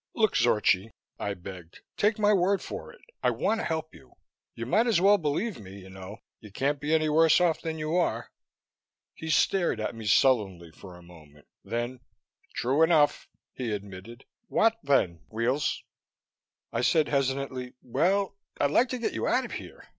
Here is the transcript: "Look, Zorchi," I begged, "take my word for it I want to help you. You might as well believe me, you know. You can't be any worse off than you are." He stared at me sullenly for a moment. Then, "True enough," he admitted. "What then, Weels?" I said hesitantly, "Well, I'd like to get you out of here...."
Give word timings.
"Look, 0.15 0.33
Zorchi," 0.35 0.93
I 1.19 1.35
begged, 1.35 1.81
"take 1.95 2.17
my 2.17 2.33
word 2.33 2.59
for 2.63 2.91
it 2.91 3.01
I 3.21 3.29
want 3.29 3.59
to 3.59 3.65
help 3.65 3.93
you. 3.93 4.13
You 4.55 4.65
might 4.65 4.87
as 4.87 4.99
well 4.99 5.19
believe 5.19 5.59
me, 5.59 5.77
you 5.81 5.91
know. 5.91 6.17
You 6.39 6.49
can't 6.51 6.79
be 6.79 6.91
any 6.91 7.07
worse 7.07 7.39
off 7.39 7.61
than 7.61 7.77
you 7.77 7.95
are." 7.97 8.31
He 9.13 9.29
stared 9.29 9.79
at 9.79 9.93
me 9.93 10.07
sullenly 10.07 10.71
for 10.71 10.97
a 10.97 11.03
moment. 11.03 11.45
Then, 11.63 11.99
"True 12.55 12.81
enough," 12.81 13.27
he 13.53 13.71
admitted. 13.73 14.25
"What 14.47 14.79
then, 14.81 15.19
Weels?" 15.29 15.83
I 16.73 16.81
said 16.81 17.07
hesitantly, 17.09 17.73
"Well, 17.83 18.35
I'd 18.59 18.71
like 18.71 18.89
to 18.89 18.97
get 18.97 19.13
you 19.13 19.27
out 19.27 19.45
of 19.45 19.51
here...." 19.51 19.87